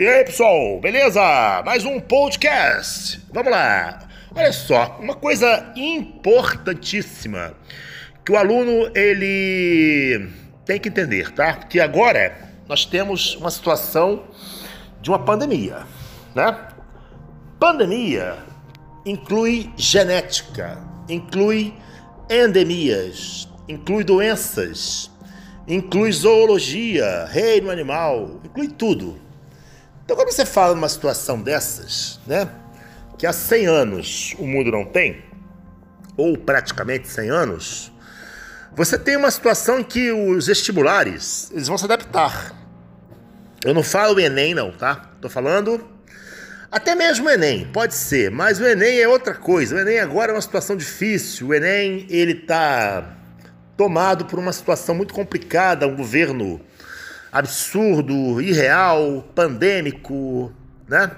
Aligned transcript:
E 0.00 0.06
aí, 0.06 0.24
pessoal, 0.24 0.78
beleza? 0.80 1.20
Mais 1.66 1.84
um 1.84 1.98
podcast. 1.98 3.20
Vamos 3.32 3.50
lá. 3.50 4.06
Olha 4.32 4.52
só, 4.52 4.96
uma 5.00 5.16
coisa 5.16 5.72
importantíssima 5.74 7.52
que 8.24 8.30
o 8.30 8.36
aluno 8.36 8.92
ele 8.94 10.30
tem 10.64 10.78
que 10.78 10.88
entender, 10.88 11.32
tá? 11.32 11.52
Que 11.52 11.80
agora 11.80 12.32
nós 12.68 12.84
temos 12.84 13.34
uma 13.34 13.50
situação 13.50 14.22
de 15.02 15.10
uma 15.10 15.18
pandemia, 15.18 15.78
né? 16.32 16.56
Pandemia 17.58 18.36
inclui 19.04 19.68
genética, 19.76 20.78
inclui 21.08 21.74
endemias, 22.30 23.48
inclui 23.68 24.04
doenças, 24.04 25.10
inclui 25.66 26.12
zoologia, 26.12 27.24
reino 27.24 27.68
animal, 27.68 28.40
inclui 28.44 28.68
tudo. 28.68 29.26
Então, 30.08 30.16
quando 30.16 30.32
você 30.32 30.46
fala 30.46 30.74
numa 30.74 30.88
situação 30.88 31.38
dessas, 31.38 32.18
né, 32.26 32.48
que 33.18 33.26
há 33.26 33.32
100 33.32 33.66
anos 33.66 34.34
o 34.38 34.46
mundo 34.46 34.70
não 34.70 34.82
tem, 34.82 35.22
ou 36.16 36.34
praticamente 36.38 37.06
100 37.06 37.28
anos, 37.28 37.92
você 38.74 38.98
tem 38.98 39.18
uma 39.18 39.30
situação 39.30 39.80
em 39.80 39.84
que 39.84 40.10
os 40.10 40.46
vestibulares 40.46 41.50
eles 41.52 41.68
vão 41.68 41.76
se 41.76 41.84
adaptar. 41.84 42.54
Eu 43.62 43.74
não 43.74 43.82
falo 43.82 44.18
Enem, 44.18 44.54
não, 44.54 44.72
tá? 44.72 45.10
Tô 45.20 45.28
falando 45.28 45.86
até 46.72 46.94
mesmo 46.94 47.26
o 47.26 47.30
Enem, 47.30 47.66
pode 47.70 47.94
ser, 47.94 48.30
mas 48.30 48.58
o 48.58 48.66
Enem 48.66 49.00
é 49.00 49.06
outra 49.06 49.34
coisa. 49.34 49.76
O 49.76 49.78
Enem 49.78 50.00
agora 50.00 50.32
é 50.32 50.34
uma 50.34 50.40
situação 50.40 50.74
difícil. 50.74 51.48
O 51.48 51.54
Enem 51.54 52.06
ele 52.08 52.34
tá 52.34 53.14
tomado 53.76 54.24
por 54.24 54.38
uma 54.38 54.54
situação 54.54 54.94
muito 54.94 55.12
complicada, 55.12 55.86
um 55.86 55.96
governo 55.96 56.62
absurdo, 57.32 58.40
irreal, 58.40 59.22
pandêmico, 59.34 60.52
né? 60.88 61.10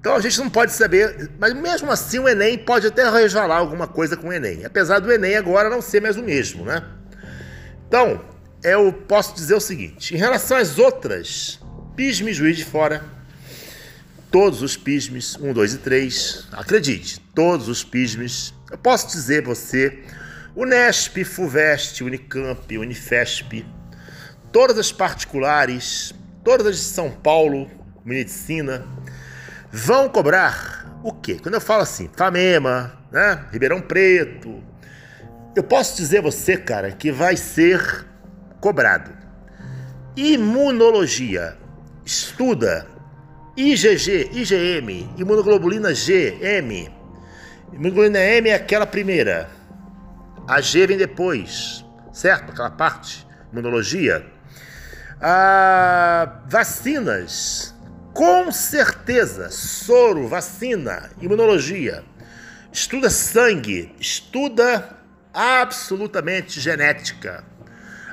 Então 0.00 0.14
a 0.14 0.20
gente 0.20 0.38
não 0.38 0.48
pode 0.48 0.72
saber, 0.72 1.30
mas 1.38 1.52
mesmo 1.54 1.90
assim 1.90 2.18
o 2.18 2.28
Enem 2.28 2.56
pode 2.56 2.86
até 2.86 3.08
resvalar 3.10 3.58
alguma 3.58 3.86
coisa 3.86 4.16
com 4.16 4.28
o 4.28 4.32
Enem, 4.32 4.64
apesar 4.64 5.00
do 5.00 5.12
Enem 5.12 5.36
agora 5.36 5.68
não 5.68 5.82
ser 5.82 6.00
mais 6.00 6.16
o 6.16 6.22
mesmo, 6.22 6.64
né? 6.64 6.82
Então, 7.88 8.20
eu 8.62 8.92
posso 8.92 9.34
dizer 9.34 9.54
o 9.54 9.60
seguinte: 9.60 10.14
em 10.14 10.18
relação 10.18 10.56
às 10.56 10.78
outras, 10.78 11.58
pisme 11.96 12.32
juiz 12.32 12.56
de 12.56 12.64
fora, 12.64 13.02
todos 14.30 14.62
os 14.62 14.76
pismes, 14.76 15.36
1, 15.36 15.52
2 15.52 15.74
e 15.74 15.78
3, 15.78 16.48
acredite, 16.52 17.20
todos 17.34 17.68
os 17.68 17.82
pismes, 17.82 18.54
eu 18.70 18.78
posso 18.78 19.08
dizer 19.08 19.42
você, 19.42 20.04
Unesp, 20.54 21.24
FUVEST, 21.24 22.04
Unicamp, 22.04 22.78
Unifesp, 22.78 23.64
todas 24.52 24.78
as 24.78 24.92
particulares, 24.92 26.14
todas 26.44 26.66
as 26.66 26.76
de 26.76 26.82
São 26.82 27.10
Paulo, 27.10 27.70
medicina, 28.04 28.84
vão 29.70 30.08
cobrar 30.08 31.00
o 31.02 31.12
quê? 31.12 31.38
Quando 31.40 31.54
eu 31.54 31.60
falo 31.60 31.82
assim, 31.82 32.10
Famema, 32.16 32.92
né? 33.10 33.44
Ribeirão 33.52 33.80
Preto, 33.80 34.62
eu 35.54 35.62
posso 35.62 35.96
dizer 35.96 36.20
você, 36.22 36.56
cara, 36.56 36.90
que 36.92 37.10
vai 37.10 37.36
ser 37.36 38.06
cobrado. 38.60 39.10
Imunologia, 40.16 41.56
estuda 42.04 42.86
IgG, 43.58 44.30
IgM, 44.32 45.10
imunoglobulina 45.18 45.92
G, 45.92 46.38
M. 46.40 46.88
Imunoglobulina 47.72 48.20
M 48.20 48.48
é 48.48 48.54
aquela 48.54 48.86
primeira. 48.86 49.50
A 50.46 50.60
G 50.60 50.86
vem 50.86 50.96
depois, 50.96 51.84
certo? 52.12 52.52
Aquela 52.52 52.70
parte, 52.70 53.26
imunologia. 53.52 54.24
Ah, 55.20 56.42
vacinas, 56.46 57.74
com 58.14 58.52
certeza, 58.52 59.50
soro, 59.50 60.28
vacina, 60.28 61.10
imunologia. 61.20 62.04
Estuda 62.72 63.10
sangue, 63.10 63.92
estuda 63.98 64.96
absolutamente 65.34 66.60
genética. 66.60 67.42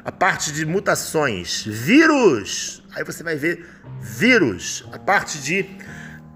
A 0.04 0.12
parte 0.12 0.52
de 0.52 0.66
mutações, 0.66 1.64
vírus. 1.64 2.84
Aí 2.96 3.04
você 3.04 3.22
vai 3.22 3.36
ver 3.36 3.70
vírus, 4.02 4.84
a 4.92 4.98
parte 4.98 5.38
de 5.38 5.70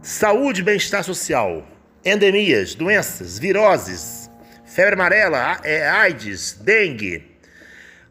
saúde 0.03 0.61
e 0.61 0.63
bem-estar 0.63 1.03
social, 1.03 1.67
endemias, 2.05 2.75
doenças, 2.75 3.39
viroses, 3.39 4.29
febre 4.65 4.93
amarela, 4.93 5.59
é, 5.63 5.89
AIDS, 5.89 6.53
dengue, 6.61 7.39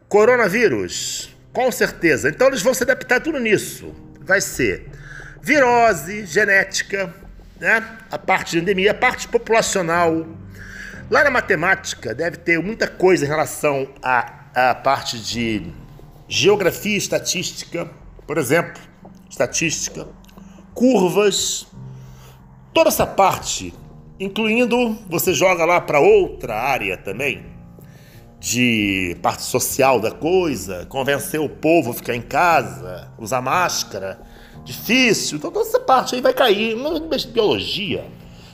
coronavírus, 0.09 1.29
com 1.53 1.71
certeza. 1.71 2.29
Então 2.29 2.47
eles 2.47 2.61
vão 2.61 2.73
se 2.73 2.83
adaptar 2.83 3.19
tudo 3.19 3.39
nisso. 3.39 3.93
Vai 4.21 4.41
ser 4.41 4.89
virose, 5.41 6.25
genética, 6.25 7.13
né? 7.59 7.83
A 8.11 8.17
parte 8.17 8.51
de 8.51 8.59
endemia, 8.59 8.91
a 8.91 8.95
parte 8.95 9.27
populacional. 9.27 10.25
Lá 11.09 11.23
na 11.23 11.31
matemática 11.31 12.13
deve 12.13 12.37
ter 12.37 12.61
muita 12.61 12.87
coisa 12.87 13.25
em 13.25 13.27
relação 13.27 13.87
à, 14.01 14.69
à 14.71 14.75
parte 14.75 15.19
de 15.19 15.65
geografia 16.27 16.93
e 16.93 16.97
estatística, 16.97 17.89
por 18.27 18.37
exemplo, 18.37 18.79
estatística, 19.29 20.07
curvas, 20.75 21.67
toda 22.71 22.89
essa 22.89 23.07
parte, 23.07 23.73
incluindo 24.19 24.93
você 25.09 25.33
joga 25.33 25.65
lá 25.65 25.81
para 25.81 25.99
outra 25.99 26.55
área 26.55 26.95
também, 26.95 27.43
de 28.39 29.17
parte 29.21 29.43
social 29.43 29.99
da 29.99 30.11
coisa, 30.11 30.85
convencer 30.85 31.39
o 31.39 31.49
povo 31.49 31.91
a 31.91 31.93
ficar 31.93 32.15
em 32.15 32.21
casa, 32.21 33.11
usar 33.17 33.41
máscara, 33.41 34.21
difícil. 34.63 35.37
Então 35.37 35.51
toda 35.51 35.67
essa 35.67 35.79
parte 35.79 36.15
aí 36.15 36.21
vai 36.21 36.33
cair. 36.33 36.77
Biologia, 37.33 38.05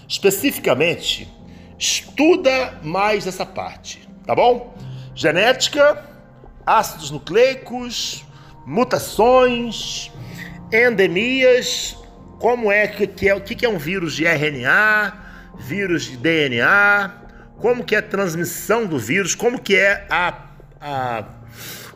especificamente, 0.08 1.32
estuda 1.78 2.80
mais 2.82 3.28
essa 3.28 3.46
parte, 3.46 4.08
tá 4.26 4.34
bom? 4.34 4.74
Genética, 5.14 6.04
ácidos 6.66 7.12
nucleicos, 7.12 8.26
mutações, 8.66 10.12
endemias, 10.74 11.96
como 12.40 12.72
é 12.72 12.88
que 12.88 13.30
é 13.30 13.36
o 13.36 13.42
que 13.42 13.66
é 13.66 13.70
um 13.70 13.78
vírus 13.78 14.16
de 14.16 14.26
RNA, 14.26 15.14
vírus 15.60 16.06
de 16.06 16.18
DNA, 16.18 17.12
como 17.58 17.84
que 17.84 17.96
é 17.96 18.00
a 18.00 18.02
transmissão 18.02 18.86
do 18.86 19.00
vírus, 19.00 19.34
como 19.34 19.60
que 19.60 19.76
é 19.76 20.06
a, 20.10 20.50
a, 20.80 21.24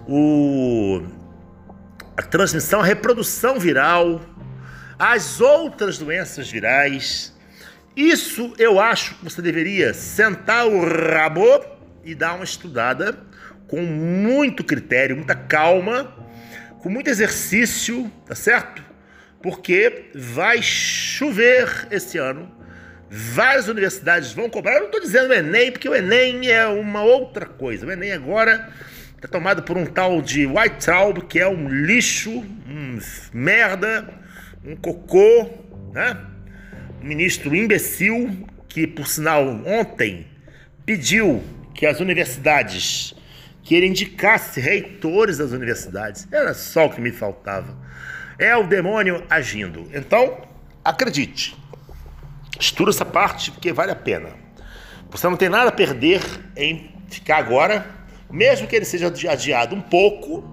o, 0.07 1.03
a 2.17 2.21
transmissão, 2.21 2.81
a 2.81 2.85
reprodução 2.85 3.59
viral, 3.59 4.21
as 4.97 5.41
outras 5.41 5.97
doenças 5.97 6.49
virais. 6.49 7.35
Isso 7.95 8.53
eu 8.57 8.79
acho 8.79 9.15
que 9.15 9.23
você 9.23 9.41
deveria 9.41 9.93
sentar 9.93 10.67
o 10.67 10.81
rabo 10.81 11.65
e 12.03 12.15
dar 12.15 12.35
uma 12.35 12.43
estudada 12.43 13.17
com 13.67 13.81
muito 13.81 14.63
critério, 14.63 15.15
muita 15.15 15.35
calma, 15.35 16.15
com 16.79 16.89
muito 16.89 17.09
exercício, 17.09 18.11
tá 18.25 18.33
certo? 18.33 18.83
Porque 19.41 20.09
vai 20.15 20.61
chover 20.61 21.87
esse 21.91 22.17
ano 22.17 22.58
Várias 23.09 23.67
universidades 23.67 24.31
vão 24.33 24.49
cobrar. 24.49 24.73
Eu 24.73 24.79
não 24.81 24.85
estou 24.87 25.01
dizendo 25.01 25.29
o 25.29 25.33
Enem, 25.33 25.71
porque 25.71 25.89
o 25.89 25.95
Enem 25.95 26.49
é 26.49 26.65
uma 26.67 27.01
outra 27.01 27.45
coisa. 27.45 27.85
O 27.85 27.91
Enem 27.91 28.11
agora 28.11 28.69
está 29.15 29.27
tomado 29.27 29.63
por 29.63 29.77
um 29.77 29.85
tal 29.85 30.21
de 30.21 30.45
White 30.45 30.85
Traub, 30.85 31.21
que 31.23 31.39
é 31.39 31.47
um 31.47 31.67
lixo, 31.67 32.31
um 32.31 32.99
merda, 33.33 34.07
um 34.63 34.75
cocô, 34.75 35.49
né? 35.91 36.17
Um 37.01 37.07
ministro 37.07 37.55
imbecil 37.55 38.47
que, 38.67 38.85
por 38.85 39.07
sinal, 39.07 39.43
ontem 39.65 40.27
pediu 40.85 41.43
que 41.73 41.85
as 41.85 41.99
universidades 41.99 43.15
que 43.63 43.75
ele 43.75 43.85
indicasse 43.85 44.59
reitores 44.59 45.37
das 45.37 45.51
universidades. 45.51 46.27
Era 46.31 46.53
só 46.53 46.87
o 46.87 46.89
que 46.89 46.99
me 46.99 47.11
faltava. 47.11 47.77
É 48.37 48.55
o 48.55 48.65
demônio 48.65 49.23
agindo. 49.29 49.87
Então, 49.93 50.41
acredite, 50.83 51.55
Estuda 52.59 52.91
essa 52.91 53.05
parte 53.05 53.51
porque 53.51 53.71
vale 53.71 53.91
a 53.91 53.95
pena. 53.95 54.31
Você 55.09 55.27
não 55.29 55.37
tem 55.37 55.47
nada 55.47 55.69
a 55.69 55.71
perder 55.71 56.21
em 56.57 56.93
ficar 57.07 57.37
agora, 57.37 57.85
mesmo 58.29 58.67
que 58.67 58.75
ele 58.75 58.85
seja 58.85 59.07
adiado 59.07 59.73
um 59.73 59.81
pouco. 59.81 60.43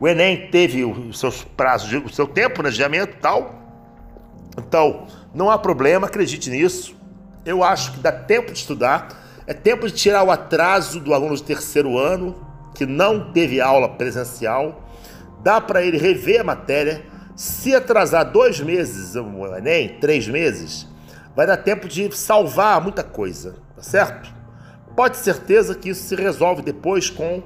O 0.00 0.08
Enem 0.08 0.48
teve 0.50 0.82
os 0.82 1.20
seus 1.20 1.44
prazos, 1.44 1.92
o 2.04 2.08
seu 2.08 2.26
tempo 2.26 2.62
de 2.62 2.68
adiamento 2.68 3.12
e 3.16 3.20
tal. 3.20 3.54
Então, 4.56 5.06
não 5.34 5.50
há 5.50 5.58
problema, 5.58 6.06
acredite 6.06 6.48
nisso. 6.48 6.96
Eu 7.44 7.62
acho 7.62 7.92
que 7.92 8.00
dá 8.00 8.10
tempo 8.10 8.50
de 8.50 8.58
estudar. 8.58 9.42
É 9.46 9.52
tempo 9.52 9.86
de 9.86 9.92
tirar 9.92 10.24
o 10.24 10.30
atraso 10.30 11.00
do 11.00 11.12
aluno 11.12 11.36
de 11.36 11.42
terceiro 11.42 11.98
ano, 11.98 12.46
que 12.74 12.86
não 12.86 13.30
teve 13.32 13.60
aula 13.60 13.90
presencial. 13.90 14.88
Dá 15.42 15.60
para 15.60 15.82
ele 15.82 15.98
rever 15.98 16.40
a 16.40 16.44
matéria. 16.44 17.04
Se 17.36 17.74
atrasar 17.74 18.30
dois 18.30 18.58
meses 18.60 19.14
o 19.14 19.56
Enem, 19.56 19.98
três 20.00 20.26
meses, 20.26 20.89
vai 21.34 21.46
dar 21.46 21.56
tempo 21.56 21.88
de 21.88 22.14
salvar 22.16 22.80
muita 22.80 23.02
coisa, 23.02 23.56
tá 23.76 23.82
certo? 23.82 24.32
Pode 24.96 25.16
certeza 25.16 25.74
que 25.74 25.90
isso 25.90 26.02
se 26.02 26.14
resolve 26.14 26.62
depois 26.62 27.08
com 27.08 27.42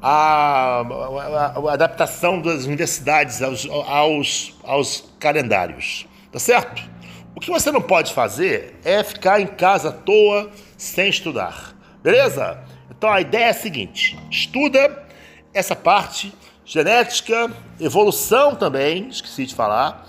a, 0.00 0.80
a, 0.80 1.70
a 1.70 1.72
adaptação 1.72 2.40
das 2.40 2.64
universidades 2.64 3.40
aos, 3.40 3.68
aos, 3.68 4.54
aos 4.64 5.14
calendários. 5.18 6.06
Tá 6.30 6.38
certo? 6.38 6.82
O 7.34 7.40
que 7.40 7.50
você 7.50 7.70
não 7.70 7.80
pode 7.80 8.12
fazer 8.12 8.78
é 8.84 9.02
ficar 9.02 9.40
em 9.40 9.46
casa 9.46 9.88
à 9.88 9.92
toa 9.92 10.50
sem 10.76 11.08
estudar. 11.08 11.74
Beleza? 12.02 12.62
Então 12.90 13.10
a 13.10 13.20
ideia 13.20 13.46
é 13.46 13.50
a 13.50 13.54
seguinte: 13.54 14.18
estuda 14.30 15.06
essa 15.54 15.74
parte 15.74 16.32
genética, 16.64 17.50
evolução 17.80 18.54
também, 18.54 19.08
esqueci 19.08 19.46
de 19.46 19.54
falar, 19.54 20.06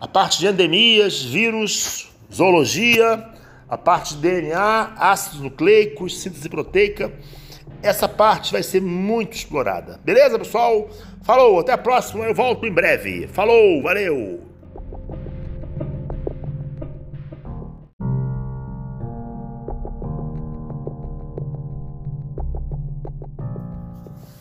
a 0.00 0.06
parte 0.06 0.38
de 0.38 0.46
endemias, 0.46 1.22
vírus, 1.22 2.10
zoologia, 2.32 3.24
a 3.68 3.78
parte 3.78 4.14
de 4.14 4.20
DNA, 4.20 4.94
ácidos 4.96 5.40
nucleicos, 5.40 6.20
síntese 6.20 6.48
proteica. 6.48 7.12
Essa 7.82 8.08
parte 8.08 8.52
vai 8.52 8.62
ser 8.62 8.80
muito 8.80 9.34
explorada. 9.34 10.00
Beleza, 10.04 10.38
pessoal? 10.38 10.88
Falou, 11.22 11.60
até 11.60 11.72
a 11.72 11.78
próxima, 11.78 12.24
eu 12.24 12.34
volto 12.34 12.66
em 12.66 12.72
breve. 12.72 13.28
Falou, 13.28 13.82
valeu! 13.82 14.40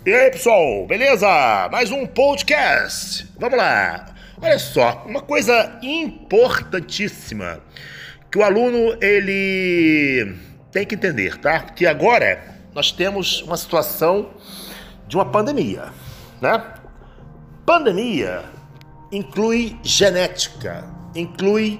E 0.06 0.14
aí, 0.14 0.32
pessoal, 0.32 0.86
beleza? 0.86 1.70
Mais 1.72 1.90
um 1.90 2.06
podcast. 2.06 3.26
Vamos 3.40 3.58
lá. 3.58 4.13
Olha 4.44 4.60
só, 4.60 5.06
uma 5.08 5.22
coisa 5.22 5.80
importantíssima 5.82 7.62
que 8.30 8.38
o 8.38 8.44
aluno 8.44 8.98
ele 9.02 10.36
tem 10.70 10.86
que 10.86 10.96
entender, 10.96 11.38
tá? 11.38 11.62
Que 11.62 11.86
agora 11.86 12.44
nós 12.76 12.92
temos 12.92 13.42
uma 13.44 13.56
situação 13.56 14.32
de 15.08 15.16
uma 15.16 15.24
pandemia, 15.24 15.94
né? 16.42 16.62
Pandemia 17.66 18.44
inclui 19.14 19.80
genética, 19.82 20.90
inclui 21.16 21.80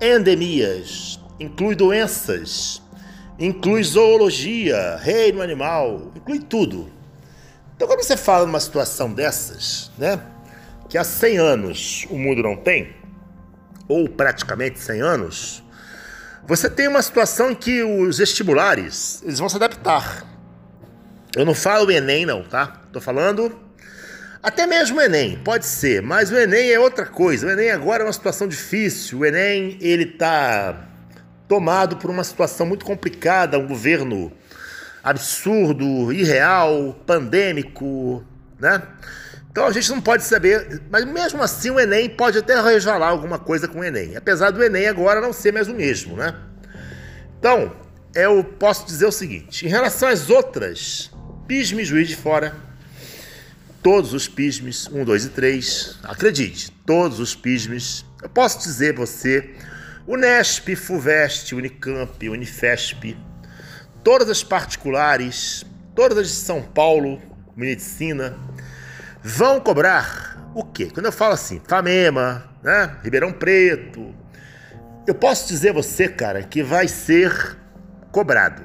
endemias, 0.00 1.20
inclui 1.38 1.74
doenças, 1.74 2.80
inclui 3.38 3.84
zoologia, 3.84 4.96
reino 4.96 5.42
animal, 5.42 6.10
inclui 6.16 6.40
tudo. 6.40 6.90
Então, 7.76 7.86
quando 7.86 8.02
você 8.02 8.16
fala 8.16 8.46
numa 8.46 8.60
situação 8.60 9.12
dessas, 9.12 9.90
né, 9.98 10.18
que 10.88 10.96
há 10.96 11.04
100 11.04 11.38
anos 11.38 12.06
o 12.10 12.18
mundo 12.18 12.42
não 12.42 12.56
tem, 12.56 12.94
ou 13.86 14.08
praticamente 14.08 14.78
100 14.78 15.00
anos, 15.00 15.64
você 16.46 16.68
tem 16.70 16.88
uma 16.88 17.02
situação 17.02 17.50
em 17.50 17.54
que 17.54 17.82
os 17.82 18.18
vestibulares 18.18 19.22
eles 19.22 19.38
vão 19.38 19.48
se 19.48 19.56
adaptar. 19.56 20.24
Eu 21.36 21.44
não 21.44 21.54
falo 21.54 21.90
Enem, 21.90 22.24
não, 22.24 22.42
tá? 22.42 22.80
Tô 22.92 23.00
falando 23.00 23.68
até 24.42 24.66
mesmo 24.66 24.98
o 24.98 25.00
Enem, 25.02 25.36
pode 25.44 25.66
ser, 25.66 26.00
mas 26.00 26.30
o 26.30 26.36
Enem 26.36 26.70
é 26.70 26.78
outra 26.78 27.04
coisa. 27.04 27.46
O 27.46 27.50
Enem 27.50 27.70
agora 27.70 28.02
é 28.02 28.06
uma 28.06 28.12
situação 28.12 28.46
difícil. 28.46 29.18
O 29.18 29.26
Enem 29.26 29.76
ele 29.80 30.06
tá 30.06 30.88
tomado 31.48 31.96
por 31.96 32.08
uma 32.08 32.22
situação 32.22 32.64
muito 32.64 32.84
complicada, 32.84 33.58
um 33.58 33.66
governo 33.66 34.32
absurdo, 35.02 36.12
irreal, 36.12 36.96
pandêmico, 37.04 38.24
né? 38.60 38.82
Então 39.50 39.66
a 39.66 39.72
gente 39.72 39.88
não 39.90 40.00
pode 40.00 40.24
saber, 40.24 40.82
mas 40.90 41.04
mesmo 41.04 41.42
assim 41.42 41.70
o 41.70 41.80
Enem 41.80 42.08
pode 42.08 42.38
até 42.38 42.60
resvalar 42.60 43.10
alguma 43.10 43.38
coisa 43.38 43.66
com 43.66 43.80
o 43.80 43.84
Enem, 43.84 44.16
apesar 44.16 44.50
do 44.50 44.62
Enem 44.62 44.86
agora 44.86 45.20
não 45.20 45.32
ser 45.32 45.52
mais 45.52 45.68
o 45.68 45.74
mesmo, 45.74 46.16
né? 46.16 46.34
Então, 47.38 47.74
eu 48.14 48.42
posso 48.44 48.86
dizer 48.86 49.06
o 49.06 49.12
seguinte: 49.12 49.66
em 49.66 49.68
relação 49.68 50.08
às 50.08 50.30
outras, 50.30 51.10
PISME 51.46 51.84
Juiz 51.84 52.08
de 52.08 52.16
Fora, 52.16 52.54
todos 53.82 54.12
os 54.12 54.28
PISMES, 54.28 54.88
1, 54.88 55.04
2 55.04 55.24
e 55.24 55.28
3, 55.30 55.98
acredite, 56.02 56.70
todos 56.84 57.20
os 57.20 57.34
PISMES, 57.34 58.04
eu 58.22 58.28
posso 58.28 58.58
dizer 58.58 58.94
você, 58.94 59.54
Unesp, 60.06 60.74
FUVEST, 60.74 61.54
Unicamp, 61.54 62.28
Unifesp, 62.28 63.16
todas 64.02 64.28
as 64.28 64.42
particulares, 64.42 65.64
todas 65.94 66.18
as 66.18 66.28
de 66.28 66.34
São 66.34 66.62
Paulo, 66.62 67.20
medicina, 67.56 68.36
vão 69.22 69.60
cobrar 69.60 70.50
o 70.54 70.64
quê? 70.64 70.90
Quando 70.92 71.06
eu 71.06 71.12
falo 71.12 71.34
assim, 71.34 71.60
Famema, 71.66 72.44
né? 72.62 72.96
Ribeirão 73.02 73.32
Preto, 73.32 74.14
eu 75.06 75.14
posso 75.14 75.48
dizer 75.48 75.72
você, 75.72 76.08
cara, 76.08 76.42
que 76.42 76.62
vai 76.62 76.88
ser 76.88 77.56
cobrado. 78.10 78.62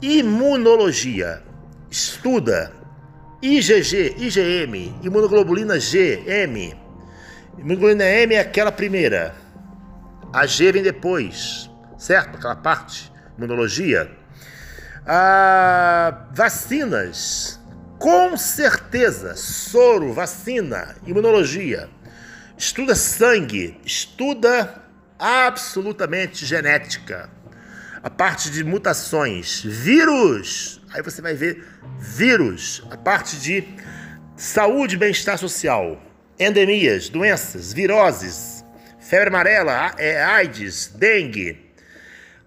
Imunologia, 0.00 1.42
estuda 1.90 2.72
IgG, 3.42 4.14
IgM, 4.18 4.94
imunoglobulina 5.02 5.80
G, 5.80 6.22
M. 6.26 6.76
Imunoglobulina 7.58 8.04
M 8.04 8.34
é 8.36 8.38
aquela 8.38 8.70
primeira. 8.70 9.34
A 10.32 10.46
G 10.46 10.70
vem 10.70 10.82
depois, 10.82 11.68
certo? 11.98 12.36
Aquela 12.36 12.54
parte, 12.54 13.12
imunologia. 13.36 14.08
Ah, 15.04 16.28
vacinas, 16.32 17.60
com 18.02 18.36
certeza, 18.36 19.36
soro, 19.36 20.12
vacina, 20.12 20.96
imunologia. 21.06 21.88
Estuda 22.58 22.96
sangue, 22.96 23.80
estuda 23.84 24.82
absolutamente 25.16 26.44
genética. 26.44 27.30
A 28.02 28.10
parte 28.10 28.50
de 28.50 28.64
mutações, 28.64 29.62
vírus, 29.64 30.82
aí 30.92 31.00
você 31.00 31.22
vai 31.22 31.34
ver 31.34 31.64
vírus, 32.00 32.82
a 32.90 32.96
parte 32.96 33.36
de 33.36 33.62
saúde 34.36 34.96
e 34.96 34.98
bem-estar 34.98 35.38
social, 35.38 36.02
endemias, 36.36 37.08
doenças, 37.08 37.72
viroses, 37.72 38.64
febre 38.98 39.28
amarela, 39.28 39.94
é, 39.96 40.20
AIDS, 40.20 40.88
dengue, 40.88 41.70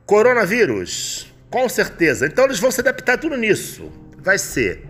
coronavírus, 0.06 1.34
com 1.50 1.70
certeza. 1.70 2.26
Então 2.26 2.44
eles 2.44 2.60
vão 2.60 2.72
se 2.72 2.82
adaptar 2.82 3.18
tudo 3.18 3.38
nisso. 3.38 3.90
Vai 4.18 4.38
ser 4.38 4.86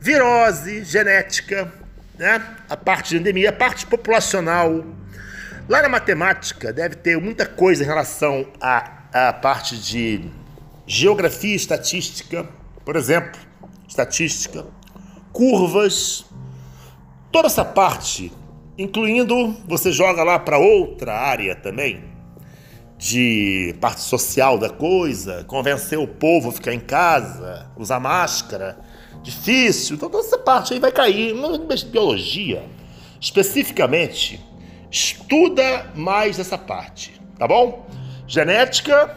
virose, 0.00 0.84
genética, 0.84 1.72
né? 2.18 2.42
a 2.68 2.76
parte 2.76 3.10
de 3.10 3.16
endemia, 3.18 3.50
a 3.50 3.52
parte 3.52 3.86
populacional. 3.86 4.84
Lá 5.68 5.82
na 5.82 5.88
matemática 5.88 6.72
deve 6.72 6.96
ter 6.96 7.20
muita 7.20 7.44
coisa 7.44 7.82
em 7.82 7.86
relação 7.86 8.46
à, 8.60 9.28
à 9.28 9.32
parte 9.32 9.76
de 9.76 10.30
geografia 10.86 11.52
e 11.52 11.56
estatística, 11.56 12.46
por 12.84 12.94
exemplo, 12.94 13.40
estatística, 13.88 14.64
curvas, 15.32 16.24
toda 17.32 17.48
essa 17.48 17.64
parte, 17.64 18.32
incluindo 18.78 19.56
você 19.66 19.90
joga 19.90 20.22
lá 20.22 20.38
para 20.38 20.58
outra 20.58 21.12
área 21.12 21.56
também, 21.56 22.04
de 22.96 23.74
parte 23.80 24.00
social 24.00 24.58
da 24.58 24.70
coisa, 24.70 25.44
convencer 25.44 25.98
o 25.98 26.06
povo 26.06 26.48
a 26.48 26.52
ficar 26.52 26.72
em 26.72 26.80
casa, 26.80 27.70
usar 27.76 28.00
máscara, 28.00 28.78
difícil. 29.26 29.96
Então 29.96 30.08
toda 30.08 30.24
essa 30.24 30.38
parte 30.38 30.72
aí 30.72 30.78
vai 30.80 30.92
cair. 30.92 31.34
Biologia, 31.90 32.64
especificamente, 33.20 34.40
estuda 34.90 35.90
mais 35.94 36.38
essa 36.38 36.56
parte, 36.56 37.20
tá 37.38 37.46
bom? 37.46 37.86
Genética, 38.26 39.16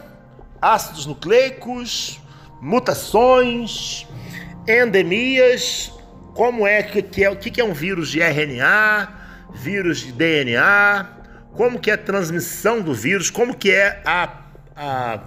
ácidos 0.62 1.06
nucleicos, 1.06 2.20
mutações, 2.60 4.08
endemias, 4.68 5.92
como 6.34 6.66
é 6.66 6.82
que 6.84 7.24
é 7.24 7.30
o 7.30 7.36
que 7.36 7.62
é 7.62 7.64
um 7.64 7.74
vírus 7.74 8.10
de 8.10 8.20
RNA, 8.20 9.14
vírus 9.54 10.00
de 10.00 10.12
DNA, 10.12 11.08
como 11.54 11.80
que 11.80 11.92
é 11.92 11.94
a 11.94 11.98
transmissão 11.98 12.82
do 12.82 12.94
vírus, 12.94 13.30
como 13.30 13.56
que 13.56 13.72
é 13.72 14.02
a, 14.06 14.30
a, 14.76 15.20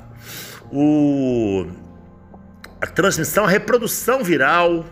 o, 0.71 1.67
a 2.83 2.87
transmissão, 2.87 3.45
a 3.45 3.49
reprodução 3.49 4.25
viral, 4.25 4.85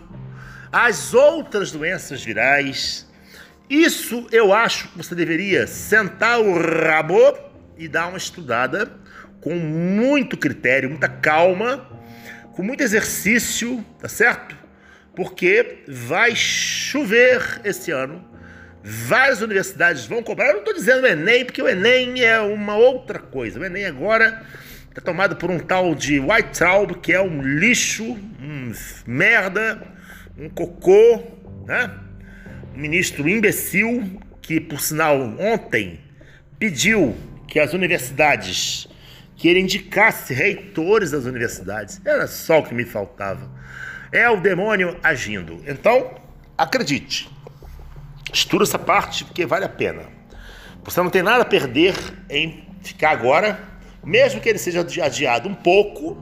as 0.71 1.13
outras 1.13 1.73
doenças 1.73 2.23
virais. 2.23 3.05
Isso 3.69 4.25
eu 4.31 4.53
acho 4.53 4.87
que 4.87 4.97
você 4.97 5.13
deveria 5.13 5.67
sentar 5.67 6.39
o 6.39 6.57
rabo 6.57 7.37
e 7.77 7.89
dar 7.89 8.07
uma 8.07 8.17
estudada 8.17 8.89
com 9.41 9.55
muito 9.55 10.37
critério, 10.37 10.89
muita 10.89 11.09
calma, 11.09 11.85
com 12.53 12.63
muito 12.63 12.81
exercício, 12.81 13.85
tá 13.99 14.07
certo? 14.07 14.55
Porque 15.13 15.83
vai 15.85 16.33
chover 16.33 17.59
esse 17.65 17.91
ano 17.91 18.31
Várias 18.83 19.41
universidades 19.41 20.07
vão 20.07 20.23
cobrar. 20.23 20.47
Eu 20.47 20.53
não 20.53 20.59
estou 20.61 20.73
dizendo 20.73 21.03
o 21.03 21.07
Enem, 21.07 21.45
porque 21.45 21.61
o 21.61 21.69
Enem 21.69 22.23
é 22.23 22.39
uma 22.39 22.75
outra 22.75 23.19
coisa. 23.19 23.59
O 23.59 23.63
Enem 23.63 23.85
agora 23.85 24.41
está 24.91 24.99
tomado 24.99 25.37
por 25.37 25.49
um 25.49 25.57
tal 25.57 25.95
de 25.95 26.19
White 26.19 26.49
Traub, 26.59 26.95
que 26.95 27.13
é 27.13 27.21
um 27.21 27.41
lixo, 27.41 28.03
um 28.03 28.73
merda, 29.07 29.81
um 30.37 30.49
cocô, 30.49 31.23
né? 31.65 31.89
Um 32.75 32.79
ministro 32.79 33.27
imbecil 33.29 34.21
que, 34.41 34.59
por 34.59 34.81
sinal, 34.81 35.17
ontem 35.39 36.01
pediu 36.59 37.15
que 37.47 37.57
as 37.57 37.73
universidades 37.73 38.89
que 39.37 39.47
ele 39.47 39.61
indicasse 39.61 40.33
reitores 40.33 41.11
das 41.11 41.23
universidades. 41.23 42.01
Era 42.05 42.27
só 42.27 42.59
o 42.59 42.63
que 42.63 42.73
me 42.73 42.83
faltava. 42.83 43.49
É 44.11 44.29
o 44.29 44.41
demônio 44.41 44.99
agindo. 45.01 45.63
Então, 45.65 46.15
acredite. 46.57 47.29
Estuda 48.31 48.65
essa 48.65 48.77
parte 48.77 49.23
porque 49.23 49.45
vale 49.45 49.63
a 49.63 49.69
pena. 49.69 50.03
Você 50.83 51.01
não 51.01 51.09
tem 51.09 51.23
nada 51.23 51.43
a 51.43 51.45
perder 51.45 51.95
em 52.29 52.67
ficar 52.81 53.11
agora, 53.11 53.70
mesmo 54.03 54.41
que 54.41 54.49
ele 54.49 54.57
seja 54.57 54.81
adiado 55.03 55.47
um 55.47 55.53
pouco. 55.53 56.17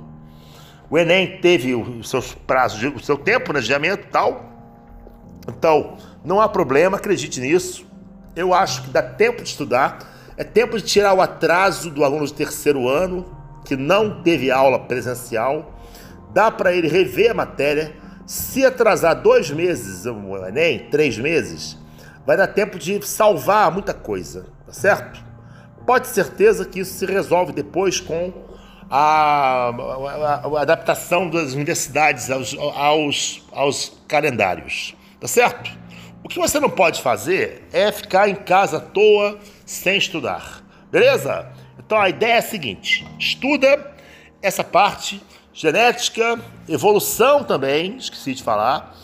O 0.90 0.98
Enem 0.98 1.40
teve 1.40 1.76
os 1.76 2.10
seus 2.10 2.34
prazos, 2.34 2.82
o 2.96 3.00
seu 3.00 3.18
tempo 3.18 3.54
de 3.54 3.60
adiamento 3.60 4.04
e 4.08 4.10
tal. 4.10 4.50
Então, 5.48 5.98
não 6.24 6.42
há 6.42 6.50
problema, 6.50 6.98
acredite 6.98 7.40
nisso. 7.40 7.86
Eu 8.36 8.54
acho 8.54 8.84
que 8.84 8.90
dá 8.90 9.02
tempo 9.02 9.44
de 9.44 9.50
estudar. 9.50 10.00
É 10.36 10.44
tempo 10.44 10.78
de 10.78 10.84
tirar 10.84 11.14
o 11.14 11.22
atraso 11.22 11.90
do 11.92 12.04
aluno 12.04 12.26
de 12.26 12.34
terceiro 12.34 12.88
ano, 12.88 13.26
que 13.66 13.76
não 13.76 14.24
teve 14.24 14.50
aula 14.50 14.80
presencial. 14.80 15.78
Dá 16.34 16.50
para 16.50 16.74
ele 16.74 16.88
rever 16.88 17.32
a 17.32 17.34
matéria. 17.34 17.94
Se 18.26 18.66
atrasar 18.66 19.22
dois 19.22 19.50
meses 19.52 20.06
o 20.06 20.46
Enem, 20.48 20.88
três 20.90 21.18
meses, 21.18 21.78
vai 22.26 22.38
dar 22.38 22.48
tempo 22.48 22.78
de 22.78 23.06
salvar 23.06 23.72
muita 23.72 23.94
coisa, 23.94 24.46
tá 24.66 24.72
certo? 24.72 25.29
Pode 25.90 26.08
certeza 26.10 26.66
que 26.66 26.82
isso 26.82 27.00
se 27.00 27.06
resolve 27.08 27.52
depois 27.52 28.00
com 28.00 28.32
a, 28.92 29.70
a, 29.70 30.36
a 30.46 30.62
adaptação 30.62 31.28
das 31.28 31.54
universidades 31.54 32.30
aos, 32.30 32.56
aos, 32.56 33.44
aos 33.52 34.00
calendários, 34.08 34.96
tá 35.20 35.28
certo? 35.28 35.72
O 36.24 36.30
que 36.30 36.38
você 36.38 36.60
não 36.60 36.70
pode 36.70 37.02
fazer 37.02 37.68
é 37.74 37.92
ficar 37.92 38.30
em 38.30 38.36
casa 38.36 38.78
à 38.78 38.80
toa 38.80 39.40
sem 39.66 39.98
estudar, 39.98 40.64
beleza? 40.92 41.52
Então 41.80 42.00
a 42.00 42.08
ideia 42.08 42.34
é 42.34 42.38
a 42.38 42.44
seguinte: 42.44 43.04
estuda 43.18 43.92
essa 44.44 44.64
parte, 44.64 45.20
genética, 45.52 46.40
evolução 46.68 47.44
também, 47.44 47.98
esqueci 47.98 48.36
de 48.36 48.44
falar, 48.44 48.96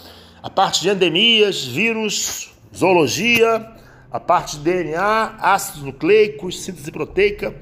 a 0.44 0.51
parte 0.51 0.82
de 0.82 0.89
endemias, 0.89 1.65
vírus, 1.65 2.51
zoologia, 2.72 3.74
a 4.15 4.19
parte 4.19 4.57
de 4.57 4.63
DNA, 4.63 5.36
ácidos 5.41 5.84
nucleicos, 5.84 6.63
síntese 6.63 6.89
proteica. 6.89 7.53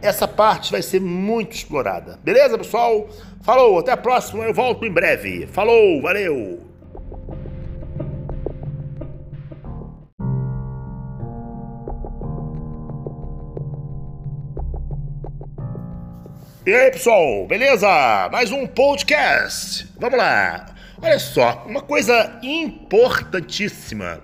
Essa 0.00 0.26
parte 0.26 0.72
vai 0.72 0.80
ser 0.80 1.02
muito 1.02 1.54
explorada. 1.54 2.18
Beleza, 2.24 2.56
pessoal? 2.56 3.10
Falou, 3.42 3.78
até 3.78 3.92
a 3.92 3.96
próxima, 3.96 4.42
eu 4.44 4.54
volto 4.54 4.86
em 4.86 4.90
breve. 4.90 5.46
Falou, 5.48 6.00
valeu! 6.00 6.60
E 16.64 16.72
aí, 16.74 16.90
pessoal, 16.90 17.46
beleza? 17.46 18.30
Mais 18.32 18.50
um 18.50 18.66
podcast. 18.66 19.86
Vamos 20.00 20.18
lá. 20.18 20.74
Olha 21.02 21.18
só, 21.18 21.64
uma 21.66 21.82
coisa 21.82 22.38
importantíssima 22.42 24.22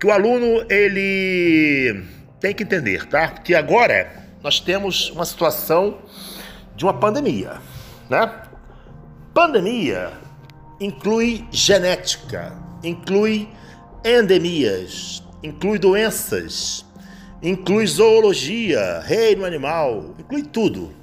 que 0.00 0.06
o 0.06 0.10
aluno 0.10 0.64
ele 0.70 2.02
tem 2.40 2.54
que 2.54 2.62
entender, 2.62 3.04
tá? 3.06 3.28
Que 3.28 3.54
agora 3.54 4.10
nós 4.42 4.58
temos 4.58 5.10
uma 5.10 5.26
situação 5.26 5.98
de 6.74 6.86
uma 6.86 6.94
pandemia, 6.94 7.58
né? 8.08 8.32
Pandemia 9.34 10.10
inclui 10.80 11.46
genética, 11.50 12.56
inclui 12.82 13.46
endemias, 14.02 15.22
inclui 15.42 15.78
doenças, 15.78 16.86
inclui 17.42 17.86
zoologia, 17.86 19.00
reino 19.00 19.44
animal, 19.44 20.14
inclui 20.18 20.44
tudo. 20.44 20.94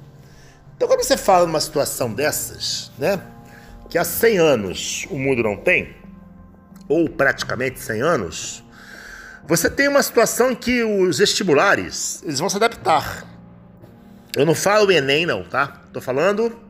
Então, 0.75 0.87
quando 0.87 1.03
você 1.03 1.15
fala 1.15 1.45
numa 1.45 1.61
situação 1.61 2.11
dessas, 2.11 2.91
né? 2.97 3.21
Que 3.91 3.99
há 3.99 4.03
100 4.03 4.37
anos 4.39 5.07
o 5.11 5.19
mundo 5.19 5.43
não 5.43 5.55
tem, 5.55 5.95
ou 6.89 7.07
praticamente 7.07 7.79
100 7.79 8.01
anos, 8.01 8.66
você 9.47 9.69
tem 9.69 9.87
uma 9.87 10.03
situação 10.03 10.51
em 10.51 10.55
que 10.55 10.83
os 10.83 11.19
vestibulares 11.19 12.21
eles 12.23 12.39
vão 12.39 12.49
se 12.49 12.57
adaptar. 12.57 13.25
Eu 14.35 14.45
não 14.45 14.53
falo 14.53 14.91
Enem, 14.91 15.25
não, 15.25 15.43
tá? 15.43 15.81
Tô 15.91 16.01
falando 16.01 16.67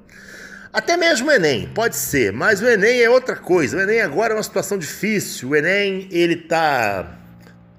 até 0.72 0.96
mesmo 0.96 1.28
o 1.28 1.32
Enem, 1.32 1.68
pode 1.70 1.96
ser, 1.96 2.32
mas 2.32 2.62
o 2.62 2.68
Enem 2.68 3.02
é 3.02 3.10
outra 3.10 3.36
coisa. 3.36 3.78
O 3.78 3.82
Enem 3.82 4.02
agora 4.02 4.34
é 4.34 4.38
uma 4.38 4.44
situação 4.44 4.78
difícil. 4.78 5.50
O 5.50 5.56
Enem 5.56 6.08
ele 6.12 6.36
tá 6.36 7.18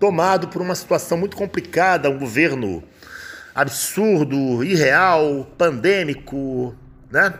tomado 0.00 0.48
por 0.48 0.60
uma 0.60 0.74
situação 0.74 1.16
muito 1.16 1.36
complicada, 1.36 2.10
um 2.10 2.18
governo 2.18 2.82
absurdo, 3.54 4.64
irreal, 4.64 5.46
pandêmico, 5.56 6.74
né? 7.08 7.34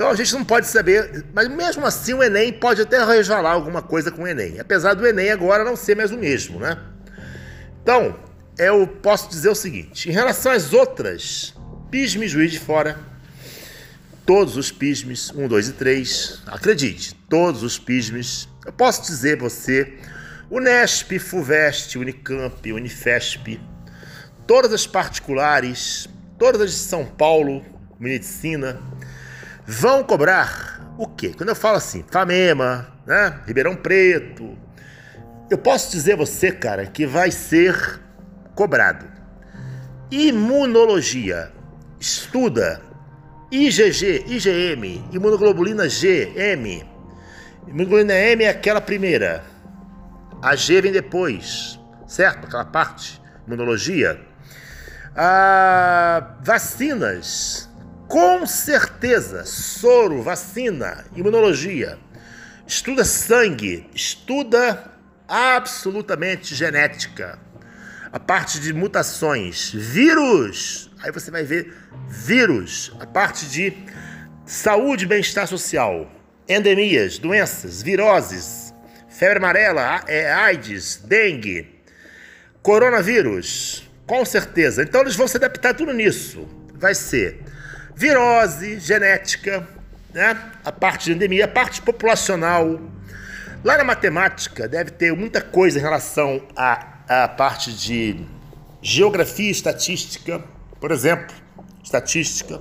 Então 0.00 0.08
a 0.08 0.14
gente 0.14 0.32
não 0.32 0.42
pode 0.42 0.66
saber, 0.66 1.26
mas 1.34 1.46
mesmo 1.46 1.84
assim 1.84 2.14
o 2.14 2.22
Enem 2.22 2.54
pode 2.54 2.80
até 2.80 3.04
resvalar 3.04 3.52
alguma 3.52 3.82
coisa 3.82 4.10
com 4.10 4.22
o 4.22 4.26
Enem, 4.26 4.58
apesar 4.58 4.94
do 4.94 5.06
Enem 5.06 5.30
agora 5.30 5.62
não 5.62 5.76
ser 5.76 5.94
mais 5.94 6.10
o 6.10 6.16
mesmo, 6.16 6.58
né? 6.58 6.78
Então, 7.82 8.18
eu 8.56 8.86
posso 8.86 9.28
dizer 9.28 9.50
o 9.50 9.54
seguinte: 9.54 10.08
em 10.08 10.12
relação 10.12 10.52
às 10.52 10.72
outras, 10.72 11.54
PISME 11.90 12.26
Juiz 12.26 12.50
de 12.50 12.58
Fora, 12.58 12.98
todos 14.24 14.56
os 14.56 14.72
PISMES, 14.72 15.32
1, 15.34 15.46
2 15.46 15.68
e 15.68 15.72
3, 15.74 16.42
acredite, 16.46 17.14
todos 17.28 17.62
os 17.62 17.78
PISMES, 17.78 18.48
eu 18.64 18.72
posso 18.72 19.02
dizer 19.02 19.36
você, 19.36 19.98
Unesp, 20.50 21.18
FUVEST, 21.18 21.98
Unicamp, 21.98 22.72
Unifesp, 22.72 23.60
todas 24.46 24.72
as 24.72 24.86
particulares, 24.86 26.08
todas 26.38 26.62
as 26.62 26.70
de 26.70 26.78
São 26.78 27.04
Paulo, 27.04 27.62
medicina, 27.98 28.80
vão 29.70 30.02
cobrar 30.02 30.80
o 30.98 31.06
quê? 31.06 31.32
Quando 31.36 31.50
eu 31.50 31.54
falo 31.54 31.76
assim, 31.76 32.04
Famema, 32.10 32.88
né? 33.06 33.40
Ribeirão 33.46 33.76
Preto, 33.76 34.58
eu 35.48 35.56
posso 35.56 35.92
dizer 35.92 36.14
a 36.14 36.16
você, 36.16 36.50
cara, 36.50 36.86
que 36.86 37.06
vai 37.06 37.30
ser 37.30 38.00
cobrado. 38.56 39.06
Imunologia, 40.10 41.52
estuda 42.00 42.82
IgG, 43.52 44.24
IgM, 44.26 45.04
imunoglobulina 45.12 45.88
G, 45.88 46.32
M. 46.36 46.84
Imunoglobulina 47.68 48.14
M 48.14 48.42
é 48.42 48.48
aquela 48.48 48.80
primeira. 48.80 49.44
A 50.42 50.56
G 50.56 50.80
vem 50.80 50.90
depois, 50.90 51.78
certo? 52.08 52.46
Aquela 52.46 52.64
parte, 52.64 53.22
imunologia. 53.46 54.20
Ah, 55.14 56.36
vacinas, 56.42 57.69
com 58.10 58.44
certeza, 58.44 59.44
soro, 59.44 60.20
vacina, 60.20 61.04
imunologia, 61.14 61.96
estuda 62.66 63.04
sangue, 63.04 63.88
estuda 63.94 64.92
absolutamente 65.28 66.52
genética, 66.52 67.38
a 68.10 68.18
parte 68.18 68.58
de 68.58 68.72
mutações, 68.72 69.70
vírus, 69.72 70.90
aí 71.00 71.12
você 71.12 71.30
vai 71.30 71.44
ver 71.44 71.72
vírus, 72.08 72.92
a 72.98 73.06
parte 73.06 73.46
de 73.46 73.72
saúde 74.44 75.04
e 75.04 75.08
bem-estar 75.08 75.46
social, 75.46 76.10
endemias, 76.48 77.16
doenças, 77.16 77.80
viroses, 77.80 78.74
febre 79.08 79.38
amarela, 79.38 80.02
é, 80.08 80.32
AIDS, 80.32 80.96
dengue, 81.04 81.80
coronavírus, 82.60 83.88
com 84.04 84.24
certeza. 84.24 84.82
Então 84.82 85.02
eles 85.02 85.14
vão 85.14 85.28
se 85.28 85.36
adaptar 85.36 85.74
tudo 85.74 85.92
nisso. 85.92 86.48
Vai 86.74 86.94
ser 86.94 87.40
virose, 87.94 88.78
genética, 88.80 89.66
né? 90.12 90.36
a 90.64 90.72
parte 90.72 91.06
de 91.06 91.12
endemia, 91.12 91.44
a 91.44 91.48
parte 91.48 91.82
populacional. 91.82 92.80
Lá 93.62 93.76
na 93.76 93.84
matemática 93.84 94.66
deve 94.66 94.90
ter 94.92 95.14
muita 95.14 95.40
coisa 95.40 95.78
em 95.78 95.82
relação 95.82 96.42
à, 96.56 97.24
à 97.24 97.28
parte 97.28 97.72
de 97.72 98.24
geografia 98.80 99.48
e 99.48 99.50
estatística, 99.50 100.42
por 100.80 100.90
exemplo, 100.90 101.34
estatística, 101.82 102.60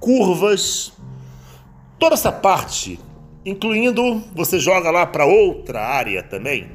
curvas, 0.00 0.92
toda 1.98 2.14
essa 2.14 2.32
parte, 2.32 2.98
incluindo 3.44 4.20
você 4.34 4.58
joga 4.58 4.90
lá 4.90 5.06
para 5.06 5.26
outra 5.26 5.80
área 5.80 6.22
também, 6.22 6.70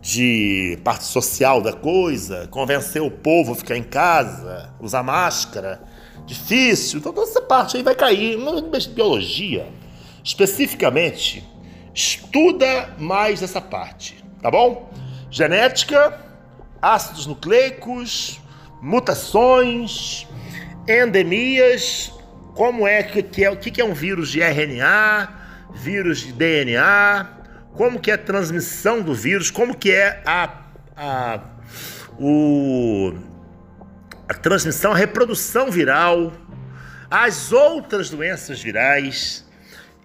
de 0.00 0.78
parte 0.84 1.04
social 1.04 1.60
da 1.60 1.72
coisa, 1.72 2.46
convencer 2.48 3.02
o 3.02 3.10
povo 3.10 3.52
a 3.52 3.56
ficar 3.56 3.76
em 3.76 3.82
casa, 3.82 4.72
usar 4.80 5.02
máscara, 5.02 5.82
difícil. 6.28 7.00
Então 7.00 7.12
toda 7.12 7.28
essa 7.28 7.40
parte 7.40 7.76
aí 7.76 7.82
vai 7.82 7.94
cair. 7.94 8.36
Uma 8.36 8.60
biologia, 8.94 9.66
especificamente, 10.22 11.44
estuda 11.94 12.94
mais 12.98 13.42
essa 13.42 13.60
parte, 13.60 14.22
tá 14.40 14.50
bom? 14.50 14.92
Genética, 15.30 16.20
ácidos 16.80 17.26
nucleicos, 17.26 18.40
mutações, 18.80 20.26
endemias, 20.86 22.12
como 22.54 22.86
é 22.86 23.02
que 23.02 23.44
é 23.44 23.50
o 23.50 23.56
que 23.56 23.80
é 23.80 23.84
um 23.84 23.94
vírus 23.94 24.30
de 24.30 24.40
RNA, 24.40 25.28
vírus 25.74 26.20
de 26.20 26.32
DNA, 26.32 27.26
como 27.74 28.00
que 28.00 28.10
é 28.10 28.14
a 28.14 28.18
transmissão 28.18 29.00
do 29.00 29.14
vírus, 29.14 29.50
como 29.50 29.76
que 29.76 29.90
é 29.90 30.22
a, 30.26 30.50
a, 30.96 31.40
o, 32.18 33.12
a 34.28 34.34
transmissão, 34.34 34.92
a 34.92 34.96
reprodução 34.96 35.70
viral, 35.70 36.32
as 37.10 37.50
outras 37.50 38.10
doenças 38.10 38.60
virais 38.60 39.46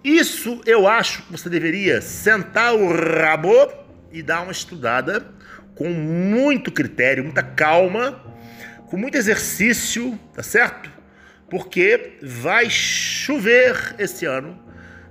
Isso 0.02 0.62
eu 0.64 0.88
acho 0.88 1.22
que 1.22 1.32
você 1.32 1.50
deveria 1.50 2.00
sentar 2.00 2.74
o 2.74 2.90
rabo 2.90 3.70
e 4.10 4.22
dar 4.22 4.42
uma 4.42 4.52
estudada 4.52 5.26
com 5.74 5.90
muito 5.90 6.70
critério, 6.70 7.24
muita 7.24 7.42
calma, 7.42 8.22
com 8.86 8.96
muito 8.96 9.16
exercício, 9.16 10.18
tá 10.32 10.42
certo? 10.42 10.90
Porque 11.50 12.18
vai 12.22 12.70
chover 12.70 13.94
esse 13.98 14.24
ano. 14.24 14.62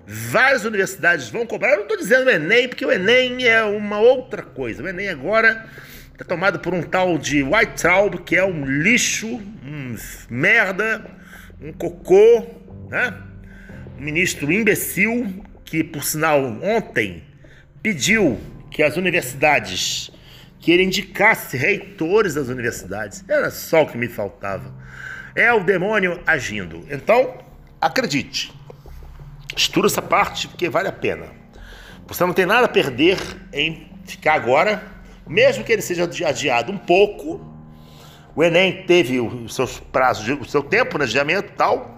Várias 0.06 0.64
universidades 0.64 1.30
vão 1.30 1.46
cobrar. 1.46 1.72
Eu 1.72 1.78
não 1.78 1.84
estou 1.84 1.98
dizendo 1.98 2.28
o 2.28 2.30
Enem, 2.30 2.68
porque 2.68 2.86
o 2.86 2.92
Enem 2.92 3.48
é 3.48 3.64
uma 3.64 4.00
outra 4.00 4.42
coisa. 4.42 4.82
O 4.84 4.88
Enem 4.88 5.10
agora 5.10 5.66
está 6.14 6.24
tomado 6.24 6.60
por 6.60 6.74
um 6.74 6.82
tal 6.82 7.18
de 7.18 7.44
White 7.44 7.82
Traub, 7.82 8.16
que 8.20 8.36
é 8.36 8.46
um 8.46 8.66
lixo, 8.66 9.28
um 9.28 9.96
merda, 10.30 11.06
um 11.60 11.74
cocô, 11.74 12.46
né? 12.90 13.14
um 13.98 14.04
ministro 14.04 14.52
imbecil 14.52 15.44
que, 15.66 15.84
por 15.84 16.04
sinal, 16.04 16.42
ontem 16.62 17.24
pediu 17.82 18.40
que 18.70 18.82
as 18.82 18.96
universidades 18.96 20.12
que 20.60 20.72
ele 20.72 20.84
indicasse 20.84 21.58
reitores 21.58 22.36
das 22.36 22.48
universidades. 22.48 23.24
Era 23.28 23.52
só 23.52 23.84
o 23.84 23.88
que 23.88 23.98
me 23.98 24.08
faltava. 24.08 24.74
É 25.36 25.52
o 25.52 25.62
demônio 25.62 26.22
agindo. 26.26 26.88
Então, 26.90 27.38
acredite. 27.82 28.54
Estuda 29.58 29.88
essa 29.88 30.02
parte 30.02 30.48
porque 30.48 30.70
vale 30.70 30.88
a 30.88 30.92
pena. 30.94 31.26
Você 32.08 32.26
não 32.26 32.34
tem 32.34 32.46
nada 32.46 32.66
a 32.66 32.70
perder 32.70 33.18
em 33.52 33.92
ficar 34.06 34.36
agora, 34.36 34.82
mesmo 35.28 35.64
que 35.64 35.72
ele 35.72 35.82
seja 35.82 36.04
adiado 36.04 36.72
um 36.72 36.78
pouco. 36.78 37.40
O 38.36 38.44
Enem 38.44 38.84
teve 38.86 39.20
os 39.20 39.56
seus 39.56 39.80
prazos, 39.80 40.28
o 40.40 40.46
seu 40.46 40.64
tempo 40.64 40.98
de 40.98 41.04
adiamento 41.04 41.50
e 41.50 41.56
tal. 41.56 41.92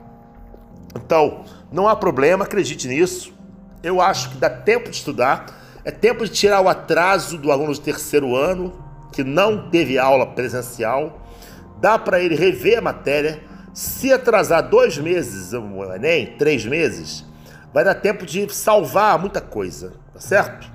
Então, 0.95 1.45
não 1.71 1.87
há 1.87 1.95
problema, 1.95 2.45
acredite 2.45 2.87
nisso. 2.87 3.33
Eu 3.81 4.01
acho 4.01 4.31
que 4.31 4.37
dá 4.37 4.49
tempo 4.49 4.89
de 4.89 4.95
estudar. 4.97 5.45
É 5.83 5.91
tempo 5.91 6.25
de 6.25 6.31
tirar 6.31 6.61
o 6.61 6.67
atraso 6.67 7.37
do 7.37 7.51
aluno 7.51 7.73
de 7.73 7.79
terceiro 7.79 8.35
ano, 8.35 8.73
que 9.13 9.23
não 9.23 9.69
teve 9.69 9.97
aula 9.97 10.25
presencial. 10.25 11.21
Dá 11.79 11.99
para 11.99 12.19
ele 12.19 12.35
rever 12.35 12.79
a 12.79 12.81
matéria. 12.81 13.41
Se 13.73 14.11
atrasar 14.11 14.67
dois 14.69 14.97
meses 14.97 15.53
o 15.53 15.93
Enem, 15.93 16.37
três 16.37 16.65
meses, 16.65 17.25
vai 17.73 17.83
dar 17.83 17.95
tempo 17.95 18.25
de 18.25 18.51
salvar 18.53 19.19
muita 19.19 19.41
coisa, 19.41 19.93
tá 20.13 20.19
certo? 20.19 20.74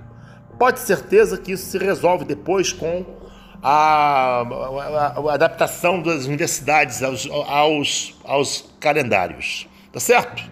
Pode 0.61 0.81
certeza 0.81 1.39
que 1.39 1.53
isso 1.53 1.71
se 1.71 1.79
resolve 1.79 2.23
depois 2.27 2.71
com 2.71 3.03
a, 3.63 4.43
a, 4.43 5.31
a 5.31 5.33
adaptação 5.33 6.03
das 6.03 6.27
universidades 6.27 7.03
aos, 7.03 7.27
aos, 7.31 8.15
aos 8.25 8.71
calendários, 8.79 9.67
tá 9.91 9.99
certo? 9.99 10.43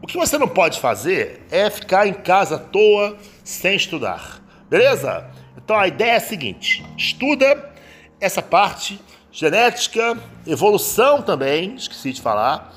O 0.00 0.06
que 0.06 0.16
você 0.16 0.38
não 0.38 0.46
pode 0.46 0.78
fazer 0.78 1.44
é 1.50 1.68
ficar 1.68 2.06
em 2.06 2.12
casa 2.12 2.54
à 2.54 2.58
toa 2.60 3.16
sem 3.42 3.74
estudar, 3.74 4.40
beleza? 4.70 5.28
Então 5.56 5.76
a 5.76 5.88
ideia 5.88 6.12
é 6.12 6.16
a 6.18 6.20
seguinte: 6.20 6.86
estuda 6.96 7.74
essa 8.20 8.40
parte, 8.40 9.00
genética, 9.32 10.16
evolução 10.46 11.22
também, 11.22 11.74
esqueci 11.74 12.12
de 12.12 12.22
falar, 12.22 12.72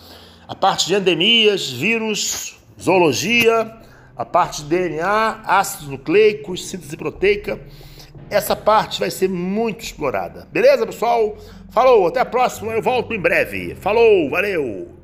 a 0.47 0.55
parte 0.55 0.87
de 0.87 0.95
endemias, 0.95 1.69
vírus, 1.69 2.57
zoologia, 2.81 3.77
a 4.19 4.25
parte 4.25 4.63
de 4.63 4.67
DNA, 4.67 5.43
ácidos 5.45 5.87
nucleicos, 5.87 6.67
síntese 6.67 6.97
proteica. 6.97 7.57
Essa 8.29 8.53
parte 8.53 8.99
vai 8.99 9.09
ser 9.09 9.29
muito 9.29 9.81
explorada. 9.81 10.45
Beleza, 10.51 10.85
pessoal? 10.85 11.37
Falou, 11.69 12.05
até 12.05 12.19
a 12.19 12.25
próxima, 12.25 12.73
eu 12.73 12.81
volto 12.81 13.13
em 13.13 13.19
breve. 13.19 13.75
Falou, 13.75 14.29
valeu! 14.29 14.98